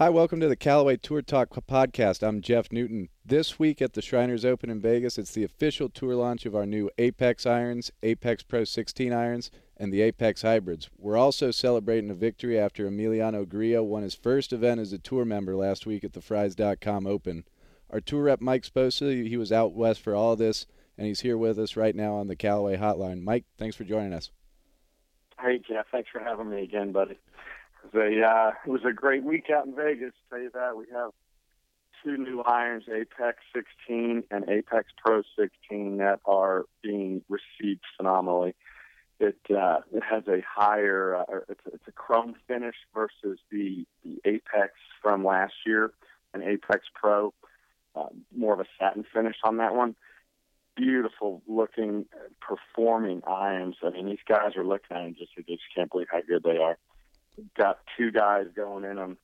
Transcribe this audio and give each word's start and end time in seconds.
Hi, 0.00 0.08
welcome 0.08 0.40
to 0.40 0.48
the 0.48 0.56
Callaway 0.56 0.96
Tour 0.96 1.20
Talk 1.20 1.50
podcast. 1.68 2.26
I'm 2.26 2.40
Jeff 2.40 2.72
Newton. 2.72 3.10
This 3.22 3.58
week 3.58 3.82
at 3.82 3.92
the 3.92 4.00
Shriners 4.00 4.46
Open 4.46 4.70
in 4.70 4.80
Vegas, 4.80 5.18
it's 5.18 5.32
the 5.32 5.44
official 5.44 5.90
tour 5.90 6.14
launch 6.14 6.46
of 6.46 6.56
our 6.56 6.64
new 6.64 6.90
Apex 6.96 7.44
irons, 7.44 7.92
Apex 8.02 8.42
Pro 8.42 8.64
16 8.64 9.12
irons, 9.12 9.50
and 9.76 9.92
the 9.92 10.00
Apex 10.00 10.40
hybrids. 10.40 10.88
We're 10.96 11.18
also 11.18 11.50
celebrating 11.50 12.08
a 12.08 12.14
victory 12.14 12.58
after 12.58 12.88
Emiliano 12.88 13.46
Grillo 13.46 13.82
won 13.82 14.02
his 14.02 14.14
first 14.14 14.54
event 14.54 14.80
as 14.80 14.94
a 14.94 14.98
tour 14.98 15.26
member 15.26 15.54
last 15.54 15.84
week 15.84 16.02
at 16.02 16.14
the 16.14 16.22
Frys.com 16.22 17.06
Open. 17.06 17.44
Our 17.90 18.00
tour 18.00 18.22
rep 18.22 18.40
Mike 18.40 18.62
Sposa, 18.62 19.28
he 19.28 19.36
was 19.36 19.52
out 19.52 19.74
west 19.74 20.00
for 20.00 20.14
all 20.14 20.34
this, 20.34 20.64
and 20.96 21.06
he's 21.06 21.20
here 21.20 21.36
with 21.36 21.58
us 21.58 21.76
right 21.76 21.94
now 21.94 22.14
on 22.14 22.26
the 22.26 22.36
Callaway 22.36 22.78
Hotline. 22.78 23.20
Mike, 23.20 23.44
thanks 23.58 23.76
for 23.76 23.84
joining 23.84 24.14
us. 24.14 24.30
Hey 25.38 25.60
Jeff, 25.68 25.84
thanks 25.92 26.08
for 26.10 26.20
having 26.20 26.48
me 26.48 26.62
again, 26.62 26.90
buddy. 26.90 27.18
It 27.84 27.94
was 27.94 28.02
a 28.02 28.26
uh, 28.26 28.52
it 28.66 28.70
was 28.70 28.84
a 28.84 28.92
great 28.92 29.24
week 29.24 29.46
out 29.50 29.66
in 29.66 29.74
Vegas. 29.74 30.12
Tell 30.28 30.40
you 30.40 30.50
that 30.54 30.76
we 30.76 30.86
have 30.92 31.10
two 32.02 32.16
new 32.16 32.42
irons, 32.42 32.84
Apex 32.88 33.38
16 33.54 34.24
and 34.30 34.48
Apex 34.48 34.86
Pro 35.04 35.22
16, 35.38 35.98
that 35.98 36.20
are 36.24 36.64
being 36.82 37.22
received 37.28 37.82
phenomenally. 37.96 38.54
It 39.18 39.38
uh, 39.50 39.80
it 39.92 40.02
has 40.02 40.26
a 40.28 40.42
higher 40.48 41.16
uh, 41.16 41.40
it's, 41.48 41.60
a, 41.66 41.74
it's 41.74 41.88
a 41.88 41.92
chrome 41.92 42.34
finish 42.48 42.76
versus 42.94 43.38
the 43.50 43.84
the 44.04 44.18
Apex 44.24 44.72
from 45.02 45.24
last 45.24 45.54
year, 45.66 45.92
and 46.32 46.42
Apex 46.42 46.86
Pro, 46.94 47.34
uh, 47.94 48.06
more 48.34 48.54
of 48.54 48.60
a 48.60 48.66
satin 48.78 49.04
finish 49.12 49.36
on 49.44 49.58
that 49.58 49.74
one. 49.74 49.94
Beautiful 50.74 51.42
looking, 51.46 52.06
performing 52.40 53.22
irons. 53.26 53.76
I 53.84 53.90
mean, 53.90 54.06
these 54.06 54.18
guys 54.26 54.56
are 54.56 54.64
looking 54.64 54.96
at 54.96 55.02
them 55.02 55.16
just 55.18 55.32
they 55.36 55.42
just 55.42 55.64
can't 55.74 55.90
believe 55.90 56.06
how 56.10 56.22
good 56.22 56.42
they 56.42 56.56
are 56.56 56.78
got 57.56 57.80
two 57.96 58.10
guys 58.10 58.46
going 58.54 58.84
in 58.84 58.96
them 58.96 59.18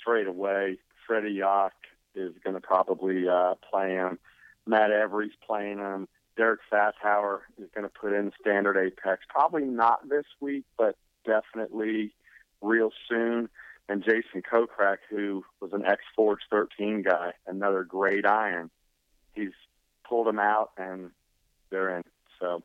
straight 0.00 0.26
away. 0.26 0.78
Freddie 1.06 1.36
Yock 1.36 1.70
is 2.14 2.32
going 2.44 2.54
to 2.54 2.60
probably 2.60 3.28
uh, 3.28 3.54
play 3.70 3.90
him. 3.90 4.18
Matt 4.66 4.90
Every's 4.90 5.32
playing 5.46 5.78
him. 5.78 6.08
Derek 6.36 6.60
Fathauer 6.72 7.40
is 7.58 7.68
going 7.74 7.86
to 7.86 7.92
put 7.92 8.12
in 8.12 8.32
standard 8.40 8.76
apex. 8.76 9.22
Probably 9.28 9.64
not 9.64 10.08
this 10.08 10.24
week, 10.40 10.64
but 10.78 10.96
definitely 11.24 12.14
real 12.62 12.90
soon. 13.08 13.48
And 13.88 14.04
Jason 14.04 14.42
Kokrak, 14.42 14.98
who 15.10 15.44
was 15.60 15.72
an 15.72 15.84
X 15.84 16.02
Forge 16.14 16.40
13 16.50 17.02
guy, 17.02 17.32
another 17.46 17.82
great 17.82 18.24
iron, 18.24 18.70
he's 19.34 19.50
pulled 20.08 20.28
him 20.28 20.38
out 20.38 20.70
and 20.78 21.10
they're 21.70 21.96
in. 21.96 22.04
So 22.38 22.62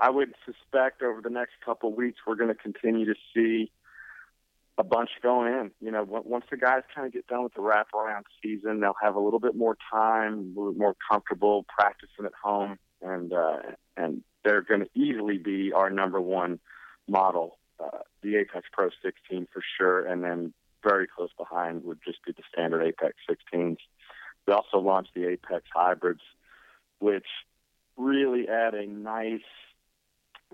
I 0.00 0.10
would 0.10 0.34
suspect 0.44 1.02
over 1.02 1.20
the 1.20 1.30
next 1.30 1.52
couple 1.64 1.90
of 1.90 1.96
weeks 1.96 2.18
we're 2.26 2.34
going 2.34 2.54
to 2.54 2.60
continue 2.60 3.06
to 3.06 3.14
see 3.34 3.70
a 4.78 4.84
bunch 4.84 5.10
going 5.22 5.52
in. 5.52 5.70
You 5.80 5.90
know, 5.90 6.04
once 6.08 6.44
the 6.50 6.56
guys 6.56 6.82
kind 6.94 7.06
of 7.06 7.12
get 7.12 7.26
done 7.26 7.42
with 7.42 7.54
the 7.54 7.60
wraparound 7.60 8.22
season, 8.42 8.80
they'll 8.80 8.94
have 9.02 9.16
a 9.16 9.20
little 9.20 9.40
bit 9.40 9.56
more 9.56 9.76
time, 9.90 10.54
a 10.56 10.60
little 10.60 10.78
more 10.78 10.94
comfortable 11.10 11.66
practicing 11.68 12.24
at 12.24 12.32
home, 12.40 12.78
and 13.02 13.32
uh, 13.32 13.58
and 13.96 14.22
they're 14.44 14.62
going 14.62 14.80
to 14.80 14.90
easily 14.94 15.36
be 15.36 15.72
our 15.72 15.90
number 15.90 16.20
one 16.20 16.60
model, 17.08 17.58
uh, 17.82 17.98
the 18.22 18.36
Apex 18.36 18.66
Pro 18.72 18.88
16 19.02 19.48
for 19.52 19.62
sure, 19.76 20.06
and 20.06 20.22
then 20.22 20.54
very 20.82 21.06
close 21.08 21.30
behind 21.36 21.84
would 21.84 21.98
just 22.06 22.24
be 22.24 22.32
the 22.32 22.42
standard 22.52 22.82
Apex 22.82 23.16
16s. 23.28 23.78
We 24.46 24.52
also 24.54 24.78
launched 24.78 25.10
the 25.14 25.26
Apex 25.28 25.64
Hybrids, 25.74 26.22
which 27.00 27.26
really 27.96 28.48
add 28.48 28.74
a 28.74 28.86
nice 28.86 29.40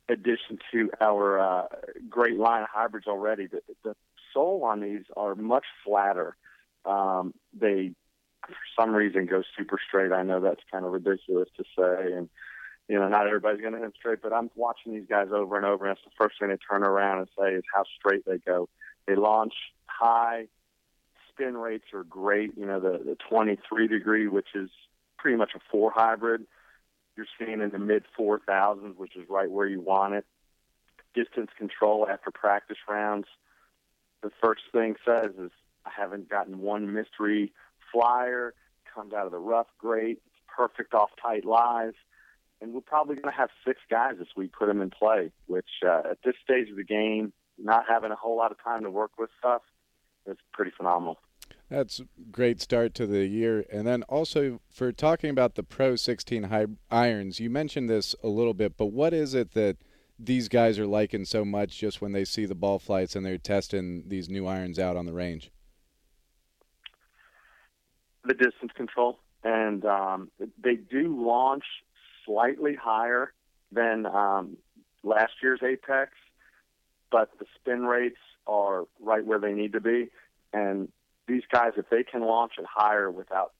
addition 0.08 0.58
to 0.72 0.90
our 1.00 1.38
uh, 1.38 1.66
great 2.08 2.38
line 2.38 2.62
of 2.62 2.68
hybrids 2.72 3.06
already. 3.06 3.46
The, 3.46 3.60
the 3.84 3.94
sole 4.34 4.64
on 4.64 4.80
these 4.80 5.04
are 5.16 5.34
much 5.34 5.64
flatter. 5.84 6.36
Um, 6.84 7.32
they, 7.58 7.92
for 8.46 8.54
some 8.78 8.94
reason, 8.94 9.26
go 9.26 9.42
super 9.56 9.78
straight. 9.88 10.12
I 10.12 10.22
know 10.22 10.40
that's 10.40 10.60
kind 10.70 10.84
of 10.84 10.92
ridiculous 10.92 11.48
to 11.56 11.64
say, 11.78 12.12
and 12.12 12.28
you 12.88 12.98
know, 12.98 13.08
not 13.08 13.26
everybody's 13.26 13.62
going 13.62 13.72
to 13.72 13.80
hit 13.80 13.94
straight. 13.96 14.20
But 14.22 14.32
I'm 14.34 14.50
watching 14.56 14.92
these 14.92 15.06
guys 15.08 15.28
over 15.32 15.56
and 15.56 15.64
over, 15.64 15.86
and 15.86 15.96
that's 15.96 16.04
the 16.04 16.12
first 16.18 16.38
thing 16.38 16.50
they 16.50 16.56
turn 16.56 16.82
around 16.82 17.18
and 17.18 17.28
say 17.38 17.54
is 17.54 17.64
how 17.72 17.84
straight 17.98 18.26
they 18.26 18.38
go. 18.38 18.68
They 19.06 19.14
launch 19.16 19.54
high. 19.86 20.48
Spin 21.30 21.56
rates 21.56 21.86
are 21.94 22.04
great. 22.04 22.56
You 22.56 22.66
know, 22.66 22.80
the 22.80 22.98
the 23.04 23.16
23 23.28 23.88
degree, 23.88 24.28
which 24.28 24.48
is 24.54 24.68
pretty 25.18 25.38
much 25.38 25.52
a 25.54 25.60
four 25.70 25.90
hybrid. 25.90 26.46
You're 27.16 27.26
seeing 27.38 27.60
in 27.60 27.70
the 27.70 27.78
mid 27.78 28.04
4,000s, 28.18 28.96
which 28.96 29.16
is 29.16 29.28
right 29.28 29.50
where 29.50 29.66
you 29.66 29.80
want 29.80 30.14
it. 30.14 30.26
Distance 31.14 31.50
control 31.56 32.08
after 32.10 32.32
practice 32.32 32.76
rounds 32.88 33.26
the 34.24 34.30
first 34.42 34.62
thing 34.72 34.96
says 35.04 35.32
is 35.38 35.50
I 35.84 35.90
haven't 35.94 36.28
gotten 36.28 36.58
one 36.58 36.92
mystery 36.92 37.52
flyer. 37.92 38.54
Comes 38.92 39.12
out 39.12 39.26
of 39.26 39.32
the 39.32 39.38
rough, 39.38 39.66
great. 39.78 40.22
It's 40.26 40.36
perfect 40.56 40.94
off 40.94 41.10
tight 41.20 41.44
lies. 41.44 41.92
And 42.60 42.72
we're 42.72 42.80
probably 42.80 43.16
going 43.16 43.30
to 43.30 43.36
have 43.38 43.50
six 43.66 43.80
guys 43.90 44.14
this 44.18 44.28
week 44.36 44.52
put 44.58 44.66
them 44.66 44.80
in 44.80 44.90
play, 44.90 45.30
which 45.46 45.68
uh, 45.86 46.02
at 46.10 46.18
this 46.24 46.34
stage 46.42 46.70
of 46.70 46.76
the 46.76 46.84
game, 46.84 47.32
not 47.58 47.84
having 47.88 48.10
a 48.10 48.16
whole 48.16 48.36
lot 48.36 48.50
of 48.50 48.62
time 48.62 48.82
to 48.84 48.90
work 48.90 49.10
with 49.18 49.28
stuff, 49.38 49.62
is 50.26 50.38
pretty 50.52 50.70
phenomenal. 50.74 51.18
That's 51.68 52.00
great 52.30 52.62
start 52.62 52.94
to 52.94 53.06
the 53.06 53.26
year. 53.26 53.66
And 53.70 53.86
then 53.86 54.04
also 54.04 54.60
for 54.70 54.92
talking 54.92 55.28
about 55.28 55.56
the 55.56 55.62
Pro 55.62 55.96
16 55.96 56.44
high 56.44 56.66
irons, 56.90 57.40
you 57.40 57.50
mentioned 57.50 57.90
this 57.90 58.14
a 58.22 58.28
little 58.28 58.54
bit, 58.54 58.78
but 58.78 58.86
what 58.86 59.12
is 59.12 59.34
it 59.34 59.52
that– 59.52 59.76
these 60.18 60.48
guys 60.48 60.78
are 60.78 60.86
liking 60.86 61.24
so 61.24 61.44
much 61.44 61.78
just 61.78 62.00
when 62.00 62.12
they 62.12 62.24
see 62.24 62.46
the 62.46 62.54
ball 62.54 62.78
flights 62.78 63.16
and 63.16 63.24
they're 63.24 63.38
testing 63.38 64.04
these 64.08 64.28
new 64.28 64.46
irons 64.46 64.78
out 64.78 64.96
on 64.96 65.06
the 65.06 65.12
range? 65.12 65.50
The 68.24 68.34
distance 68.34 68.72
control, 68.74 69.18
and 69.42 69.84
um, 69.84 70.30
they 70.62 70.76
do 70.76 71.24
launch 71.26 71.64
slightly 72.24 72.74
higher 72.74 73.32
than 73.70 74.06
um, 74.06 74.56
last 75.02 75.32
year's 75.42 75.60
Apex, 75.62 76.12
but 77.10 77.30
the 77.38 77.44
spin 77.56 77.84
rates 77.84 78.18
are 78.46 78.84
right 79.00 79.24
where 79.24 79.38
they 79.38 79.52
need 79.52 79.72
to 79.72 79.80
be. 79.80 80.08
And 80.52 80.90
these 81.26 81.42
guys, 81.50 81.72
if 81.76 81.90
they 81.90 82.02
can 82.02 82.22
launch 82.22 82.52
it 82.58 82.64
higher 82.64 83.10
without, 83.10 83.52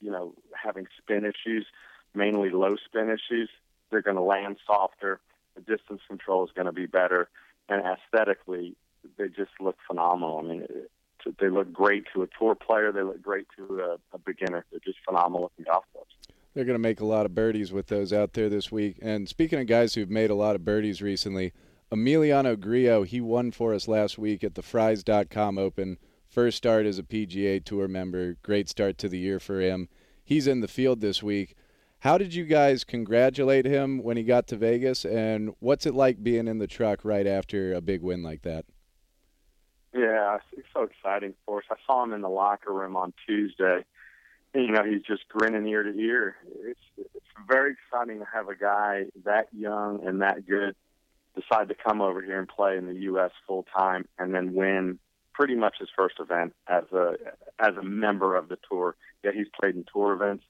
you 0.00 0.10
know, 0.10 0.34
having 0.52 0.86
spin 0.98 1.24
issues, 1.24 1.66
mainly 2.14 2.50
low 2.50 2.76
spin 2.84 3.08
issues, 3.08 3.48
they're 3.90 4.02
going 4.02 4.16
to 4.16 4.22
land 4.22 4.56
softer 4.66 5.20
the 5.54 5.60
distance 5.60 6.00
control 6.08 6.44
is 6.44 6.50
going 6.54 6.66
to 6.66 6.72
be 6.72 6.86
better, 6.86 7.28
and 7.68 7.82
aesthetically, 7.84 8.76
they 9.18 9.28
just 9.28 9.52
look 9.60 9.76
phenomenal. 9.86 10.38
I 10.38 10.42
mean, 10.42 10.66
they 11.40 11.48
look 11.48 11.72
great 11.72 12.04
to 12.14 12.22
a 12.22 12.28
tour 12.38 12.54
player. 12.54 12.92
They 12.92 13.02
look 13.02 13.22
great 13.22 13.46
to 13.56 13.80
a, 13.80 14.14
a 14.14 14.18
beginner. 14.18 14.64
They're 14.70 14.80
just 14.84 14.98
phenomenal 15.06 15.42
looking 15.42 15.64
golf 15.70 15.84
clubs. 15.92 16.10
They're 16.54 16.64
going 16.64 16.74
to 16.74 16.82
make 16.82 17.00
a 17.00 17.06
lot 17.06 17.26
of 17.26 17.34
birdies 17.34 17.72
with 17.72 17.86
those 17.86 18.12
out 18.12 18.34
there 18.34 18.48
this 18.48 18.70
week. 18.70 18.98
And 19.00 19.28
speaking 19.28 19.58
of 19.58 19.66
guys 19.66 19.94
who've 19.94 20.10
made 20.10 20.30
a 20.30 20.34
lot 20.34 20.54
of 20.54 20.64
birdies 20.64 21.00
recently, 21.00 21.52
Emiliano 21.90 22.58
Grillo, 22.58 23.04
he 23.04 23.20
won 23.20 23.52
for 23.52 23.74
us 23.74 23.88
last 23.88 24.18
week 24.18 24.44
at 24.44 24.54
the 24.54 24.62
Frys.com 24.62 25.58
Open. 25.58 25.98
First 26.28 26.56
start 26.56 26.86
as 26.86 26.98
a 26.98 27.02
PGA 27.02 27.62
Tour 27.64 27.88
member. 27.88 28.36
Great 28.42 28.68
start 28.68 28.98
to 28.98 29.08
the 29.08 29.18
year 29.18 29.38
for 29.38 29.60
him. 29.60 29.88
He's 30.24 30.46
in 30.46 30.60
the 30.60 30.68
field 30.68 31.00
this 31.00 31.22
week. 31.22 31.54
How 32.02 32.18
did 32.18 32.34
you 32.34 32.44
guys 32.46 32.82
congratulate 32.82 33.64
him 33.64 34.02
when 34.02 34.16
he 34.16 34.24
got 34.24 34.48
to 34.48 34.56
Vegas, 34.56 35.04
and 35.04 35.54
what's 35.60 35.86
it 35.86 35.94
like 35.94 36.20
being 36.20 36.48
in 36.48 36.58
the 36.58 36.66
truck 36.66 37.04
right 37.04 37.28
after 37.28 37.72
a 37.72 37.80
big 37.80 38.02
win 38.02 38.24
like 38.24 38.42
that? 38.42 38.64
Yeah, 39.94 40.38
it's 40.56 40.66
so 40.74 40.82
exciting 40.82 41.34
for 41.46 41.58
us. 41.58 41.64
I 41.70 41.76
saw 41.86 42.02
him 42.02 42.12
in 42.12 42.20
the 42.20 42.28
locker 42.28 42.72
room 42.72 42.96
on 42.96 43.12
Tuesday. 43.24 43.84
And, 44.52 44.66
you 44.66 44.72
know, 44.72 44.82
he's 44.82 45.02
just 45.02 45.28
grinning 45.28 45.64
ear 45.68 45.84
to 45.84 45.96
ear. 45.96 46.34
It's 46.64 46.80
it's 46.98 47.24
very 47.48 47.74
exciting 47.74 48.18
to 48.18 48.26
have 48.34 48.48
a 48.48 48.56
guy 48.56 49.04
that 49.24 49.46
young 49.56 50.04
and 50.04 50.22
that 50.22 50.44
good 50.44 50.74
decide 51.36 51.68
to 51.68 51.76
come 51.76 52.00
over 52.00 52.20
here 52.20 52.40
and 52.40 52.48
play 52.48 52.78
in 52.78 52.86
the 52.88 53.00
U.S. 53.02 53.30
full 53.46 53.64
time, 53.78 54.08
and 54.18 54.34
then 54.34 54.54
win 54.54 54.98
pretty 55.34 55.54
much 55.54 55.76
his 55.78 55.88
first 55.96 56.16
event 56.18 56.52
as 56.66 56.82
a 56.92 57.14
as 57.60 57.76
a 57.76 57.84
member 57.84 58.34
of 58.34 58.48
the 58.48 58.58
tour. 58.68 58.96
Yeah, 59.22 59.30
he's 59.32 59.46
played 59.60 59.76
in 59.76 59.84
tour 59.92 60.14
events 60.14 60.42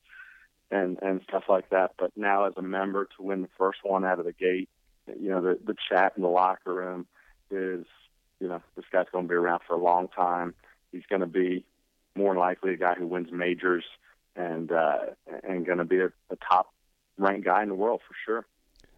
and 0.73 0.99
and 1.03 1.21
stuff 1.29 1.45
like 1.49 1.71
that. 1.71 1.93
But 1.99 2.11
now 2.17 2.47
as 2.47 2.55
a 2.57 2.63
member 2.63 3.05
to 3.17 3.23
win 3.23 3.43
the 3.43 3.49
first 3.59 3.81
one 3.85 4.05
out 4.05 4.19
of 4.19 4.25
the 4.25 4.33
gate, 4.33 4.69
you 5.07 5.29
know, 5.29 5.41
the 5.41 5.59
the 5.65 5.77
chat 5.89 6.15
in 6.17 6.23
the 6.23 6.29
locker 6.29 6.75
room 6.75 7.07
is, 7.51 7.85
you 8.41 8.49
know, 8.49 8.63
this 8.75 8.87
guy's 8.91 9.07
going 9.13 9.27
to 9.27 9.29
be 9.29 9.35
around 9.35 9.61
for 9.69 9.75
a 9.75 9.83
long 9.83 10.09
time. 10.09 10.55
He's 10.91 11.07
going 11.09 11.21
to 11.21 11.27
be 11.27 11.65
more 12.17 12.35
likely 12.35 12.73
a 12.73 12.77
guy 12.77 12.95
who 12.95 13.07
wins 13.07 13.31
majors 13.31 13.85
and 14.35 14.73
uh, 14.73 14.99
and 15.47 15.67
going 15.67 15.79
to 15.79 15.85
be 15.85 16.01
a, 16.01 16.07
a 16.31 16.37
top 16.49 16.73
ranked 17.19 17.45
guy 17.45 17.63
in 17.63 17.69
the 17.69 17.75
world 17.75 18.01
for 18.07 18.15
sure. 18.25 18.47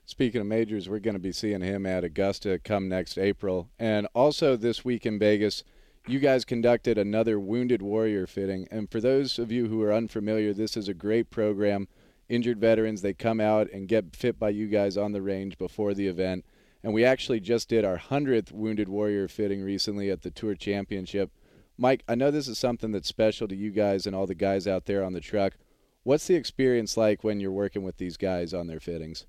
Speaking 0.07 0.43
of 0.43 0.47
majors, 0.47 0.89
we're 0.89 0.99
going 0.99 1.15
to 1.15 1.21
be 1.21 1.33
seeing 1.33 1.63
him 1.63 1.87
at 1.87 2.05
Augusta 2.05 2.61
come 2.63 2.89
next 2.89 3.17
April, 3.17 3.71
and 3.79 4.07
also 4.15 4.55
this 4.55 4.85
week 4.85 5.07
in 5.07 5.19
Vegas 5.19 5.65
you 6.07 6.19
guys 6.19 6.45
conducted 6.45 6.99
another 6.99 7.41
Wounded 7.41 7.81
Warrior 7.81 8.27
fitting. 8.27 8.69
And 8.71 8.91
for 8.91 9.01
those 9.01 9.39
of 9.39 9.51
you 9.51 9.69
who 9.69 9.83
are 9.83 9.93
unfamiliar, 9.93 10.53
this 10.53 10.77
is 10.77 10.89
a 10.89 10.95
great 10.95 11.31
program. 11.31 11.89
Injured 12.29 12.61
veterans, 12.61 13.03
they 13.03 13.15
come 13.15 13.41
out 13.41 13.71
and 13.73 13.89
get 13.89 14.15
fit 14.15 14.39
by 14.39 14.51
you 14.51 14.69
guys 14.69 14.97
on 14.97 15.13
the 15.13 15.23
range 15.23 15.57
before 15.57 15.95
the 15.95 16.07
event. 16.07 16.45
And 16.83 16.93
we 16.93 17.05
actually 17.05 17.41
just 17.41 17.69
did 17.71 17.85
our 17.85 17.99
100th 17.99 18.53
Wounded 18.53 18.89
Warrior 18.89 19.29
fitting 19.29 19.63
recently 19.63 20.11
at 20.11 20.23
the 20.23 20.31
Tour 20.31 20.55
Championship. 20.55 21.31
Mike, 21.79 22.05
I 22.07 22.15
know 22.15 22.31
this 22.31 22.49
is 22.49 22.59
something 22.59 22.93
that's 22.93 23.09
special 23.09 23.49
to 23.49 23.57
you 23.57 23.71
guys 23.71 24.07
and 24.07 24.15
all 24.15 24.27
the 24.27 24.35
guys 24.35 24.67
out 24.67 24.85
there 24.85 25.03
on 25.03 25.15
the 25.15 25.21
truck. 25.21 25.55
What's 26.03 26.27
the 26.27 26.35
experience 26.35 26.99
like 26.99 27.25
when 27.25 27.41
you're 27.41 27.51
working 27.51 27.83
with 27.83 27.97
these 27.97 28.19
guys 28.19 28.53
on 28.53 28.67
their 28.67 28.81
fittings? 28.81 29.27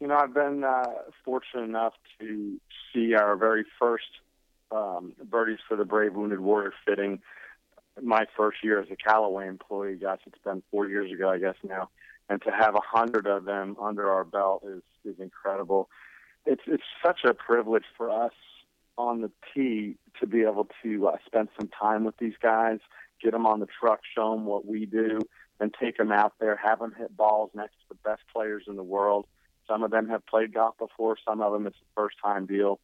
You 0.00 0.08
know, 0.08 0.16
I've 0.16 0.34
been 0.34 0.64
uh, 0.64 0.82
fortunate 1.24 1.62
enough 1.62 1.94
to 2.18 2.60
see 2.92 3.14
our 3.14 3.36
very 3.36 3.64
first 3.78 4.06
um, 4.72 5.12
Birdies 5.24 5.58
for 5.68 5.76
the 5.76 5.84
Brave 5.84 6.14
Wounded 6.14 6.40
Warrior 6.40 6.72
fitting 6.86 7.20
my 8.00 8.24
first 8.36 8.58
year 8.62 8.80
as 8.80 8.88
a 8.90 8.96
Callaway 8.96 9.46
employee. 9.46 9.96
Gosh, 9.96 10.20
it's 10.26 10.38
been 10.44 10.62
four 10.70 10.88
years 10.88 11.12
ago, 11.12 11.28
I 11.28 11.38
guess 11.38 11.56
now. 11.62 11.90
And 12.28 12.40
to 12.42 12.50
have 12.50 12.74
a 12.74 12.80
hundred 12.80 13.26
of 13.26 13.44
them 13.44 13.76
under 13.80 14.10
our 14.10 14.24
belt 14.24 14.64
is 14.66 14.82
is 15.04 15.20
incredible. 15.20 15.88
It's 16.46 16.62
it's 16.66 16.84
such 17.04 17.20
a 17.24 17.34
privilege 17.34 17.84
for 17.96 18.10
us 18.10 18.32
on 18.96 19.20
the 19.20 19.30
tee 19.52 19.96
to 20.20 20.26
be 20.26 20.42
able 20.42 20.68
to 20.82 21.08
uh, 21.08 21.16
spend 21.26 21.48
some 21.58 21.68
time 21.68 22.04
with 22.04 22.16
these 22.18 22.34
guys, 22.42 22.78
get 23.22 23.32
them 23.32 23.46
on 23.46 23.60
the 23.60 23.66
truck, 23.80 24.00
show 24.14 24.32
them 24.32 24.44
what 24.44 24.66
we 24.66 24.86
do, 24.86 25.18
and 25.60 25.74
take 25.80 25.96
them 25.96 26.12
out 26.12 26.34
there, 26.40 26.56
have 26.56 26.78
them 26.78 26.94
hit 26.96 27.16
balls 27.16 27.50
next 27.54 27.72
to 27.72 27.84
the 27.90 27.94
best 28.08 28.22
players 28.32 28.64
in 28.68 28.76
the 28.76 28.82
world. 28.82 29.26
Some 29.66 29.82
of 29.82 29.90
them 29.90 30.08
have 30.08 30.26
played 30.26 30.52
golf 30.52 30.76
before. 30.78 31.16
Some 31.26 31.40
of 31.40 31.52
them 31.52 31.66
it's 31.66 31.76
a 31.76 32.00
first 32.00 32.16
time 32.22 32.46
deal. 32.46 32.80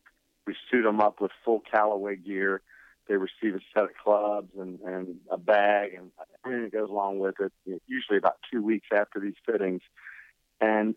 We 0.49 0.56
suit 0.71 0.85
them 0.85 0.99
up 0.99 1.21
with 1.21 1.31
full 1.45 1.61
Callaway 1.71 2.17
gear. 2.17 2.62
They 3.06 3.17
receive 3.17 3.55
a 3.55 3.61
set 3.75 3.85
of 3.85 3.91
clubs 4.03 4.49
and, 4.59 4.81
and 4.81 5.17
a 5.31 5.37
bag 5.37 5.93
and 5.93 6.11
everything 6.43 6.65
that 6.65 6.73
goes 6.73 6.89
along 6.89 7.19
with 7.19 7.35
it. 7.39 7.53
Usually 7.87 8.17
about 8.17 8.37
two 8.50 8.62
weeks 8.62 8.87
after 8.91 9.21
these 9.21 9.35
fittings, 9.45 9.83
and 10.59 10.95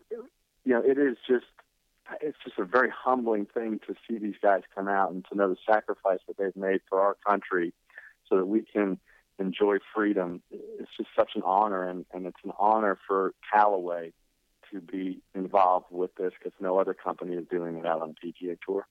you 0.64 0.72
know 0.72 0.80
it 0.80 0.96
is 0.96 1.18
just 1.28 1.44
it's 2.22 2.38
just 2.42 2.58
a 2.58 2.64
very 2.64 2.88
humbling 2.90 3.44
thing 3.44 3.78
to 3.86 3.94
see 4.08 4.16
these 4.16 4.36
guys 4.42 4.62
come 4.74 4.88
out 4.88 5.12
and 5.12 5.22
to 5.30 5.36
know 5.36 5.50
the 5.50 5.56
sacrifice 5.70 6.20
that 6.26 6.38
they've 6.38 6.56
made 6.56 6.80
for 6.88 7.02
our 7.02 7.16
country 7.26 7.74
so 8.30 8.38
that 8.38 8.46
we 8.46 8.62
can 8.62 8.98
enjoy 9.38 9.76
freedom. 9.94 10.40
It's 10.50 10.96
just 10.96 11.10
such 11.14 11.32
an 11.34 11.42
honor, 11.44 11.86
and, 11.86 12.06
and 12.14 12.24
it's 12.24 12.40
an 12.42 12.52
honor 12.58 12.98
for 13.06 13.34
Callaway 13.52 14.14
to 14.72 14.80
be 14.80 15.20
involved 15.34 15.88
with 15.90 16.14
this 16.14 16.32
because 16.38 16.58
no 16.58 16.78
other 16.78 16.94
company 16.94 17.36
is 17.36 17.44
doing 17.50 17.76
it 17.76 17.84
out 17.84 18.00
on 18.00 18.14
the 18.22 18.32
PGA 18.32 18.56
Tour. 18.66 18.86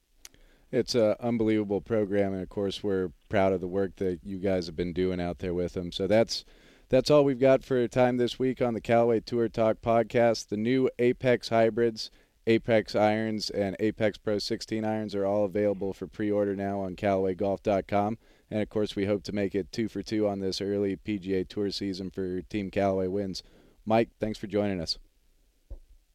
It's 0.71 0.95
an 0.95 1.15
unbelievable 1.19 1.81
program, 1.81 2.33
and 2.33 2.41
of 2.41 2.49
course, 2.49 2.81
we're 2.81 3.11
proud 3.29 3.53
of 3.53 3.61
the 3.61 3.67
work 3.67 3.97
that 3.97 4.19
you 4.23 4.37
guys 4.37 4.67
have 4.67 4.75
been 4.75 4.93
doing 4.93 5.19
out 5.19 5.39
there 5.39 5.53
with 5.53 5.73
them. 5.73 5.91
So 5.91 6.07
that's 6.07 6.45
that's 6.89 7.11
all 7.11 7.23
we've 7.23 7.39
got 7.39 7.63
for 7.63 7.87
time 7.87 8.17
this 8.17 8.39
week 8.39 8.61
on 8.61 8.73
the 8.73 8.81
Callaway 8.81 9.19
Tour 9.21 9.49
Talk 9.49 9.81
podcast. 9.81 10.47
The 10.47 10.57
new 10.57 10.89
Apex 10.99 11.49
hybrids 11.49 12.11
Apex 12.47 12.95
irons 12.95 13.49
and 13.49 13.75
Apex 13.79 14.17
Pro 14.17 14.39
16 14.39 14.83
irons 14.83 15.13
are 15.13 15.25
all 15.25 15.45
available 15.45 15.93
for 15.93 16.07
pre-order 16.07 16.55
now 16.55 16.79
on 16.79 16.95
CallawayGolf.com. 16.95 18.17
And 18.49 18.61
of 18.61 18.69
course, 18.69 18.95
we 18.95 19.05
hope 19.05 19.23
to 19.23 19.31
make 19.31 19.55
it 19.55 19.71
two 19.71 19.87
for 19.87 20.01
two 20.01 20.27
on 20.27 20.39
this 20.39 20.59
early 20.59 20.97
PGA 20.97 21.47
Tour 21.47 21.69
season 21.69 22.09
for 22.09 22.41
Team 22.41 22.69
Callaway 22.69 23.07
wins. 23.07 23.43
Mike, 23.85 24.09
thanks 24.19 24.37
for 24.37 24.47
joining 24.47 24.81
us. 24.81 24.97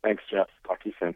Thanks, 0.03 0.23
Jeff. 0.31 0.49
Talk 0.67 0.83
to 0.83 0.89
you 0.91 0.95
soon. 1.01 1.15